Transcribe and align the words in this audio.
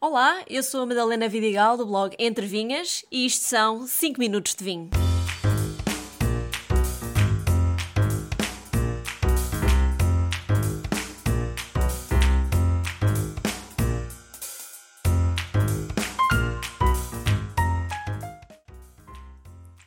Olá, 0.00 0.44
eu 0.48 0.62
sou 0.62 0.82
a 0.82 0.86
Madalena 0.86 1.28
Vidigal 1.28 1.76
do 1.76 1.84
blog 1.84 2.14
Entre 2.20 2.46
Vinhas 2.46 3.04
e 3.10 3.26
isto 3.26 3.44
são 3.44 3.84
5 3.84 4.20
minutos 4.20 4.54
de 4.54 4.62
vinho. 4.62 4.90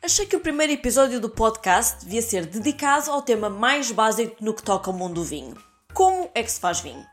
Achei 0.04 0.26
que 0.26 0.36
o 0.36 0.42
primeiro 0.42 0.74
episódio 0.74 1.22
do 1.22 1.30
podcast 1.30 2.04
devia 2.04 2.22
ser 2.22 2.46
dedicado 2.46 3.10
ao 3.10 3.22
tema 3.22 3.50
mais 3.50 3.94
básico 3.94 4.44
no 4.44 4.54
que 4.54 4.62
toca 4.62 4.92
ao 4.92 4.98
mundo 4.98 5.14
do 5.14 5.24
vinho: 5.24 5.56
como 5.94 6.30
é 6.36 6.44
que 6.44 6.52
se 6.52 6.60
faz 6.60 6.82
vinho? 6.82 7.06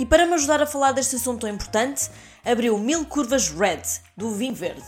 E 0.00 0.06
para 0.06 0.24
me 0.24 0.32
ajudar 0.32 0.62
a 0.62 0.66
falar 0.66 0.92
deste 0.92 1.16
assunto 1.16 1.42
tão 1.42 1.50
importante, 1.50 2.08
abriu 2.42 2.78
Mil 2.78 3.04
Curvas 3.04 3.50
Red, 3.50 3.82
do 4.16 4.30
vinho 4.30 4.54
verde. 4.54 4.82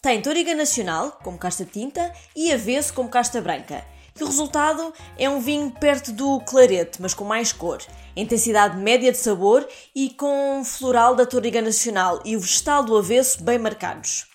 Tem 0.00 0.22
Toriga 0.22 0.54
Nacional, 0.54 1.18
como 1.22 1.36
casta 1.36 1.66
tinta, 1.66 2.10
e 2.34 2.50
Avesso, 2.50 2.94
como 2.94 3.10
casta 3.10 3.42
branca. 3.42 3.84
E 4.18 4.24
o 4.24 4.26
resultado 4.26 4.90
é 5.18 5.28
um 5.28 5.38
vinho 5.38 5.70
perto 5.72 6.12
do 6.12 6.40
clarete, 6.40 6.96
mas 6.98 7.12
com 7.12 7.24
mais 7.24 7.52
cor, 7.52 7.82
intensidade 8.16 8.78
média 8.78 9.12
de 9.12 9.18
sabor 9.18 9.68
e 9.94 10.08
com 10.08 10.62
floral 10.64 11.14
da 11.14 11.26
Toriga 11.26 11.60
Nacional 11.60 12.22
e 12.24 12.34
o 12.34 12.40
vegetal 12.40 12.82
do 12.82 12.96
avesso 12.96 13.44
bem 13.44 13.58
marcados. 13.58 14.28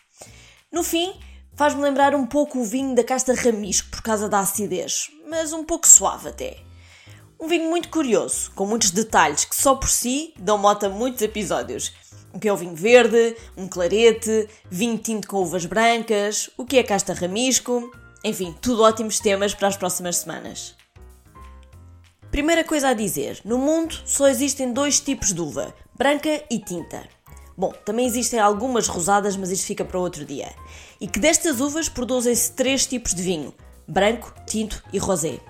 No 0.72 0.84
fim, 0.84 1.12
faz-me 1.56 1.82
lembrar 1.82 2.14
um 2.14 2.28
pouco 2.28 2.60
o 2.60 2.64
vinho 2.64 2.94
da 2.94 3.04
casta 3.04 3.34
ramisco 3.34 3.90
por 3.90 4.04
causa 4.04 4.30
da 4.30 4.42
acidez, 4.42 5.10
mas 5.28 5.54
um 5.54 5.64
pouco 5.64 5.88
suave 5.88 6.30
até. 6.30 6.73
Um 7.44 7.48
vinho 7.50 7.70
muito 7.70 7.90
curioso, 7.90 8.52
com 8.56 8.66
muitos 8.66 8.90
detalhes 8.90 9.44
que 9.44 9.54
só 9.54 9.76
por 9.76 9.90
si 9.90 10.34
dão 10.40 10.58
moto 10.58 10.86
a 10.86 10.90
muitos 10.90 11.22
episódios. 11.22 11.92
O 12.32 12.40
que 12.40 12.48
é 12.48 12.54
o 12.54 12.56
vinho 12.56 12.74
verde, 12.74 13.36
um 13.58 13.68
clarete, 13.68 14.48
vinho 14.72 14.98
tinto 14.98 15.28
com 15.28 15.42
uvas 15.42 15.66
brancas, 15.66 16.50
o 16.56 16.64
que 16.64 16.78
é 16.78 16.84
casta 16.84 17.14
ramisco, 17.14 17.92
enfim, 18.24 18.56
tudo 18.62 18.84
ótimos 18.84 19.20
temas 19.20 19.54
para 19.54 19.68
as 19.68 19.76
próximas 19.76 20.20
semanas. 20.20 20.74
Primeira 22.32 22.64
coisa 22.64 22.88
a 22.88 22.94
dizer: 22.94 23.42
no 23.44 23.58
mundo 23.58 23.94
só 24.06 24.30
existem 24.30 24.72
dois 24.72 25.02
tipos 25.02 25.34
de 25.34 25.42
uva, 25.42 25.76
branca 25.98 26.46
e 26.50 26.60
tinta. 26.60 27.04
Bom, 27.58 27.74
também 27.84 28.06
existem 28.06 28.40
algumas 28.40 28.88
rosadas, 28.88 29.36
mas 29.36 29.52
isto 29.52 29.68
fica 29.68 29.84
para 29.84 30.00
outro 30.00 30.24
dia. 30.24 30.54
E 30.98 31.10
que 31.10 31.20
destas 31.20 31.60
uvas 31.60 31.90
produzem-se 31.90 32.54
três 32.54 32.88
tipos 32.88 33.14
de 33.14 33.22
vinho: 33.22 33.54
branco, 33.86 34.34
tinto 34.48 34.82
e 34.94 34.98
rosé. 34.98 35.42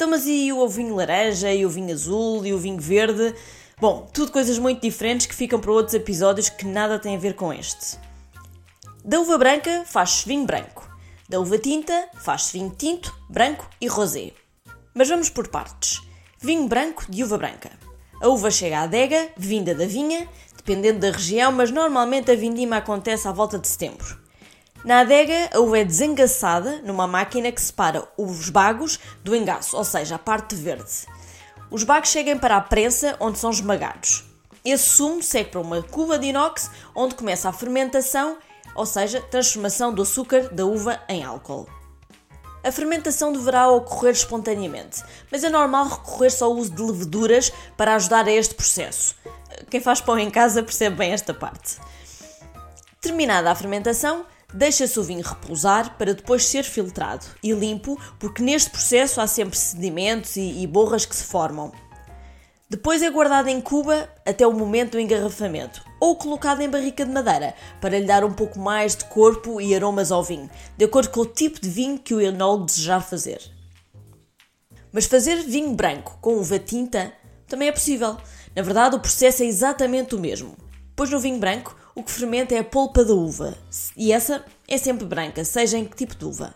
Então, 0.00 0.08
mas 0.08 0.26
e 0.26 0.50
o 0.50 0.66
vinho 0.66 0.94
laranja, 0.94 1.52
e 1.52 1.66
o 1.66 1.68
vinho 1.68 1.92
azul, 1.92 2.46
e 2.46 2.54
o 2.54 2.58
vinho 2.58 2.80
verde? 2.80 3.34
Bom, 3.78 4.08
tudo 4.10 4.32
coisas 4.32 4.58
muito 4.58 4.80
diferentes 4.80 5.26
que 5.26 5.34
ficam 5.34 5.60
para 5.60 5.70
outros 5.70 5.92
episódios 5.92 6.48
que 6.48 6.64
nada 6.64 6.98
têm 6.98 7.16
a 7.16 7.18
ver 7.18 7.34
com 7.34 7.52
este. 7.52 7.98
Da 9.04 9.20
uva 9.20 9.36
branca 9.36 9.82
faz-se 9.84 10.26
vinho 10.26 10.46
branco. 10.46 10.88
Da 11.28 11.38
uva 11.38 11.58
tinta 11.58 12.08
faz-se 12.14 12.54
vinho 12.54 12.74
tinto, 12.78 13.14
branco 13.28 13.68
e 13.78 13.88
rosé. 13.88 14.32
Mas 14.94 15.10
vamos 15.10 15.28
por 15.28 15.48
partes. 15.48 16.00
Vinho 16.40 16.66
branco 16.66 17.04
de 17.06 17.22
uva 17.22 17.36
branca. 17.36 17.70
A 18.22 18.28
uva 18.28 18.50
chega 18.50 18.78
à 18.78 18.82
adega, 18.84 19.28
vinda 19.36 19.74
da 19.74 19.84
vinha, 19.84 20.26
dependendo 20.56 21.00
da 21.00 21.10
região, 21.10 21.52
mas 21.52 21.70
normalmente 21.70 22.30
a 22.30 22.34
vindima 22.34 22.78
acontece 22.78 23.28
à 23.28 23.32
volta 23.32 23.58
de 23.58 23.68
setembro. 23.68 24.18
Na 24.82 25.00
adega, 25.00 25.50
a 25.52 25.60
uva 25.60 25.80
é 25.80 25.84
desengaçada 25.84 26.80
numa 26.82 27.06
máquina 27.06 27.52
que 27.52 27.60
separa 27.60 28.08
os 28.16 28.48
bagos 28.48 28.98
do 29.22 29.36
engaço, 29.36 29.76
ou 29.76 29.84
seja, 29.84 30.14
a 30.14 30.18
parte 30.18 30.54
verde. 30.54 31.06
Os 31.70 31.84
bagos 31.84 32.08
chegam 32.08 32.38
para 32.38 32.56
a 32.56 32.60
prensa, 32.62 33.14
onde 33.20 33.38
são 33.38 33.50
esmagados. 33.50 34.24
Esse 34.64 34.84
sumo 34.84 35.22
segue 35.22 35.50
para 35.50 35.60
uma 35.60 35.82
cuba 35.82 36.18
de 36.18 36.28
inox, 36.28 36.70
onde 36.94 37.14
começa 37.14 37.48
a 37.48 37.52
fermentação, 37.52 38.38
ou 38.74 38.86
seja, 38.86 39.20
transformação 39.20 39.92
do 39.92 40.02
açúcar 40.02 40.48
da 40.48 40.64
uva 40.64 40.98
em 41.08 41.22
álcool. 41.22 41.68
A 42.64 42.72
fermentação 42.72 43.32
deverá 43.32 43.68
ocorrer 43.68 44.12
espontaneamente, 44.12 45.02
mas 45.30 45.44
é 45.44 45.50
normal 45.50 45.88
recorrer 45.88 46.30
só 46.30 46.46
ao 46.46 46.52
uso 46.52 46.70
de 46.70 46.82
leveduras 46.82 47.52
para 47.76 47.94
ajudar 47.94 48.26
a 48.26 48.32
este 48.32 48.54
processo. 48.54 49.14
Quem 49.70 49.80
faz 49.80 50.00
pão 50.00 50.18
em 50.18 50.30
casa 50.30 50.62
percebe 50.62 50.96
bem 50.96 51.12
esta 51.12 51.32
parte. 51.32 51.78
Terminada 53.00 53.50
a 53.50 53.54
fermentação, 53.54 54.26
Deixa-se 54.52 54.98
o 54.98 55.04
vinho 55.04 55.22
repousar 55.22 55.96
para 55.96 56.14
depois 56.14 56.44
ser 56.44 56.64
filtrado 56.64 57.24
e 57.42 57.52
limpo, 57.52 58.00
porque 58.18 58.42
neste 58.42 58.70
processo 58.70 59.20
há 59.20 59.26
sempre 59.26 59.56
sedimentos 59.56 60.36
e, 60.36 60.62
e 60.62 60.66
borras 60.66 61.06
que 61.06 61.14
se 61.14 61.24
formam. 61.24 61.72
Depois 62.68 63.02
é 63.02 63.10
guardado 63.10 63.48
em 63.48 63.60
cuba 63.60 64.08
até 64.24 64.46
o 64.46 64.52
momento 64.52 64.92
do 64.92 65.00
engarrafamento, 65.00 65.82
ou 66.00 66.14
colocado 66.16 66.60
em 66.60 66.70
barrica 66.70 67.04
de 67.04 67.10
madeira, 67.10 67.54
para 67.80 67.98
lhe 67.98 68.06
dar 68.06 68.24
um 68.24 68.32
pouco 68.32 68.60
mais 68.60 68.94
de 68.94 69.04
corpo 69.06 69.60
e 69.60 69.74
aromas 69.74 70.12
ao 70.12 70.22
vinho, 70.22 70.48
de 70.76 70.84
acordo 70.84 71.10
com 71.10 71.20
o 71.20 71.26
tipo 71.26 71.60
de 71.60 71.68
vinho 71.68 71.98
que 71.98 72.14
o 72.14 72.20
enólogo 72.20 72.66
desejar 72.66 73.00
fazer. 73.00 73.40
Mas 74.92 75.06
fazer 75.06 75.42
vinho 75.42 75.74
branco 75.74 76.18
com 76.20 76.34
uva 76.34 76.58
tinta 76.58 77.12
também 77.46 77.68
é 77.68 77.72
possível. 77.72 78.16
Na 78.54 78.62
verdade, 78.62 78.94
o 78.94 79.00
processo 79.00 79.42
é 79.42 79.46
exatamente 79.46 80.14
o 80.14 80.20
mesmo. 80.20 80.56
Pois 80.94 81.10
no 81.10 81.18
vinho 81.18 81.38
branco 81.38 81.76
o 82.00 82.02
que 82.02 82.12
fermenta 82.12 82.54
é 82.54 82.58
a 82.58 82.64
polpa 82.64 83.04
da 83.04 83.12
uva, 83.12 83.54
e 83.94 84.10
essa 84.10 84.42
é 84.66 84.78
sempre 84.78 85.04
branca, 85.04 85.44
seja 85.44 85.76
em 85.76 85.84
que 85.84 85.94
tipo 85.94 86.16
de 86.16 86.24
uva. 86.24 86.54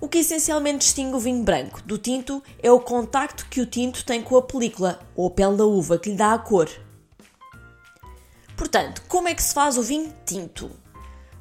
O 0.00 0.08
que 0.08 0.18
essencialmente 0.18 0.78
distingue 0.78 1.16
o 1.16 1.18
vinho 1.18 1.42
branco 1.42 1.82
do 1.82 1.98
tinto 1.98 2.40
é 2.62 2.70
o 2.70 2.78
contacto 2.78 3.46
que 3.50 3.60
o 3.60 3.66
tinto 3.66 4.06
tem 4.06 4.22
com 4.22 4.36
a 4.36 4.42
película, 4.42 5.00
ou 5.16 5.26
a 5.26 5.30
pele 5.30 5.56
da 5.56 5.66
uva, 5.66 5.98
que 5.98 6.10
lhe 6.10 6.16
dá 6.16 6.32
a 6.32 6.38
cor. 6.38 6.70
Portanto, 8.56 9.02
como 9.08 9.26
é 9.26 9.34
que 9.34 9.42
se 9.42 9.52
faz 9.52 9.76
o 9.76 9.82
vinho 9.82 10.14
tinto? 10.24 10.70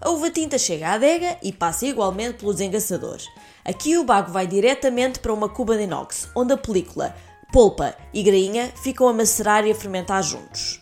A 0.01 0.09
uva 0.09 0.31
tinta 0.31 0.57
chega 0.57 0.89
à 0.89 0.93
adega 0.93 1.37
e 1.43 1.53
passa 1.53 1.85
igualmente 1.85 2.39
pelo 2.39 2.53
desengaçador. 2.53 3.19
Aqui 3.63 3.99
o 3.99 4.03
bago 4.03 4.31
vai 4.31 4.47
diretamente 4.47 5.19
para 5.19 5.31
uma 5.31 5.47
cuba 5.47 5.77
de 5.77 5.83
inox, 5.83 6.27
onde 6.35 6.53
a 6.53 6.57
película, 6.57 7.15
polpa 7.53 7.95
e 8.11 8.23
grainha 8.23 8.73
ficam 8.81 9.07
a 9.07 9.13
macerar 9.13 9.63
e 9.67 9.71
a 9.71 9.75
fermentar 9.75 10.23
juntos. 10.23 10.80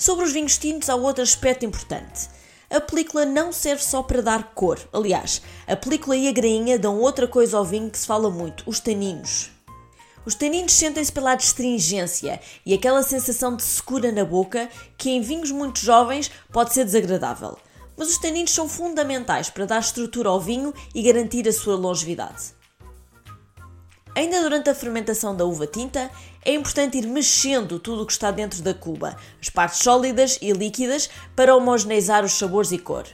Sobre 0.00 0.24
os 0.24 0.32
vinhos 0.32 0.56
tintos 0.56 0.88
há 0.88 0.94
outro 0.94 1.22
aspecto 1.22 1.66
importante. 1.66 2.30
A 2.70 2.80
película 2.80 3.26
não 3.26 3.52
serve 3.52 3.84
só 3.84 4.02
para 4.02 4.22
dar 4.22 4.54
cor. 4.54 4.80
Aliás, 4.94 5.42
a 5.66 5.76
película 5.76 6.16
e 6.16 6.26
a 6.26 6.32
grainha 6.32 6.78
dão 6.78 6.98
outra 6.98 7.28
coisa 7.28 7.58
ao 7.58 7.66
vinho 7.66 7.90
que 7.90 7.98
se 7.98 8.06
fala 8.06 8.30
muito: 8.30 8.64
os 8.66 8.80
taninos. 8.80 9.50
Os 10.24 10.34
taninos 10.34 10.72
sentem-se 10.72 11.12
pela 11.12 11.34
astringência 11.34 12.40
e 12.64 12.72
aquela 12.72 13.02
sensação 13.02 13.54
de 13.54 13.62
secura 13.62 14.10
na 14.10 14.24
boca 14.24 14.70
que 14.96 15.10
em 15.10 15.20
vinhos 15.20 15.50
muito 15.50 15.80
jovens 15.80 16.30
pode 16.50 16.72
ser 16.72 16.86
desagradável. 16.86 17.58
Mas 17.94 18.08
os 18.08 18.16
taninos 18.16 18.52
são 18.52 18.66
fundamentais 18.66 19.50
para 19.50 19.66
dar 19.66 19.80
estrutura 19.80 20.30
ao 20.30 20.40
vinho 20.40 20.72
e 20.94 21.02
garantir 21.02 21.46
a 21.46 21.52
sua 21.52 21.76
longevidade. 21.76 22.54
Ainda 24.14 24.42
durante 24.42 24.68
a 24.68 24.74
fermentação 24.74 25.36
da 25.36 25.44
uva 25.44 25.66
tinta, 25.66 26.10
é 26.44 26.54
importante 26.54 26.98
ir 26.98 27.06
mexendo 27.06 27.78
tudo 27.78 28.02
o 28.02 28.06
que 28.06 28.12
está 28.12 28.30
dentro 28.30 28.62
da 28.62 28.72
cuba, 28.72 29.16
as 29.40 29.50
partes 29.50 29.80
sólidas 29.80 30.38
e 30.40 30.52
líquidas, 30.52 31.10
para 31.36 31.54
homogeneizar 31.54 32.24
os 32.24 32.32
sabores 32.32 32.72
e 32.72 32.78
cor. 32.78 33.06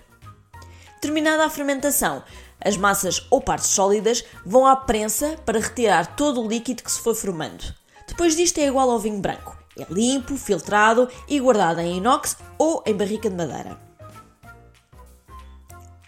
Terminada 1.01 1.45
a 1.45 1.51
fermentação, 1.51 2.23
as 2.61 2.77
massas 2.77 3.27
ou 3.31 3.41
partes 3.41 3.71
sólidas 3.71 4.25
vão 4.45 4.67
à 4.67 4.77
prensa 4.77 5.37
para 5.45 5.61
retirar 5.61 6.17
todo 6.17 6.41
o 6.41 6.49
líquido 6.49 6.83
que 6.83 6.91
se 6.91 7.01
foi 7.01 7.15
formando. 7.15 7.65
Depois 8.07 8.37
disto 8.37 8.59
é 8.59 8.67
igual 8.67 8.91
ao 8.91 8.99
vinho 8.99 9.21
branco. 9.21 9.57
É 9.79 9.87
limpo, 9.91 10.37
filtrado 10.37 11.09
e 11.29 11.39
guardado 11.39 11.81
em 11.81 11.99
inox 11.99 12.37
ou 12.59 12.83
em 12.87 12.95
barrica 12.95 13.29
de 13.29 13.37
madeira. 13.37 13.79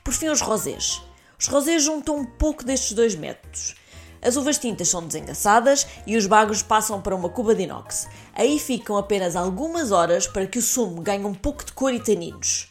Por 0.03 0.15
fim, 0.15 0.29
os 0.29 0.41
rosés. 0.41 1.03
Os 1.39 1.47
rosés 1.49 1.83
juntam 1.83 2.17
um 2.17 2.25
pouco 2.25 2.65
destes 2.65 2.93
dois 2.93 3.15
métodos. 3.15 3.75
As 4.21 4.37
uvas 4.37 4.59
tintas 4.59 4.89
são 4.89 5.07
desengaçadas 5.07 5.87
e 6.07 6.17
os 6.17 6.27
bagos 6.27 6.63
passam 6.63 7.01
para 7.01 7.15
uma 7.15 7.29
cuba 7.29 7.55
de 7.55 7.63
inox. 7.63 8.09
Aí 8.35 8.59
ficam 8.59 8.97
apenas 8.97 9.37
algumas 9.37 9.93
horas 9.93 10.27
para 10.27 10.47
que 10.47 10.59
o 10.59 10.63
sumo 10.63 11.01
ganhe 11.01 11.25
um 11.25 11.35
pouco 11.35 11.65
de 11.65 11.73
cor 11.73 11.93
e 11.93 12.01
taninos. 12.01 12.69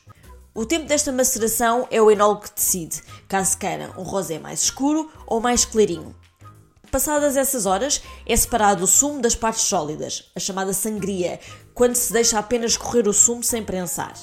O 0.53 0.65
tempo 0.65 0.85
desta 0.85 1.11
maceração 1.11 1.88
é 1.91 2.01
o 2.01 2.09
enólogo 2.09 2.41
que 2.41 2.55
decide, 2.55 3.03
caso 3.27 3.57
queira 3.57 3.91
um 3.97 4.01
rosé 4.01 4.39
mais 4.39 4.63
escuro 4.63 5.11
ou 5.27 5.39
mais 5.39 5.63
clarinho. 5.63 6.15
Passadas 6.89 7.38
essas 7.38 7.65
horas, 7.65 8.01
é 8.25 8.35
separado 8.35 8.83
o 8.83 8.88
sumo 8.88 9.21
das 9.21 9.35
partes 9.35 9.63
sólidas, 9.63 10.31
a 10.35 10.39
chamada 10.39 10.73
sangria, 10.73 11.39
quando 11.73 11.95
se 11.95 12.11
deixa 12.11 12.39
apenas 12.39 12.75
correr 12.75 13.07
o 13.07 13.13
sumo 13.13 13.44
sem 13.44 13.63
prensar. 13.63 14.13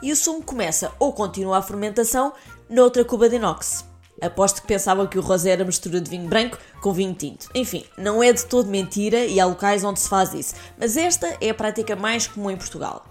E 0.00 0.12
o 0.12 0.16
sumo 0.16 0.42
começa 0.42 0.92
ou 0.98 1.12
continua 1.12 1.58
a 1.58 1.62
fermentação 1.62 2.32
noutra 2.68 3.04
cuba 3.04 3.28
de 3.28 3.36
inox. 3.36 3.84
Aposto 4.20 4.62
que 4.62 4.68
pensavam 4.68 5.06
que 5.06 5.18
o 5.18 5.22
rosé 5.22 5.50
era 5.50 5.64
mistura 5.64 6.00
de 6.00 6.08
vinho 6.08 6.28
branco 6.28 6.58
com 6.80 6.92
vinho 6.92 7.14
tinto. 7.14 7.48
Enfim, 7.54 7.84
não 7.98 8.22
é 8.22 8.32
de 8.32 8.44
todo 8.46 8.68
mentira 8.68 9.24
e 9.24 9.40
há 9.40 9.46
locais 9.46 9.82
onde 9.82 10.00
se 10.00 10.08
faz 10.08 10.32
isso, 10.32 10.54
mas 10.78 10.96
esta 10.96 11.36
é 11.40 11.50
a 11.50 11.54
prática 11.54 11.96
mais 11.96 12.26
comum 12.26 12.50
em 12.50 12.56
Portugal. 12.56 13.04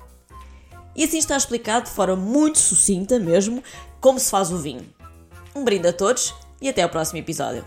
E 0.95 1.03
assim 1.03 1.17
está 1.17 1.35
explicado 1.35 1.85
de 1.85 1.91
forma 1.91 2.15
muito 2.15 2.59
sucinta 2.59 3.19
mesmo 3.19 3.63
como 3.99 4.19
se 4.19 4.29
faz 4.29 4.51
o 4.51 4.57
vinho. 4.57 4.85
Um 5.55 5.63
brinde 5.63 5.87
a 5.87 5.93
todos 5.93 6.33
e 6.61 6.69
até 6.69 6.83
ao 6.83 6.89
próximo 6.89 7.19
episódio. 7.19 7.65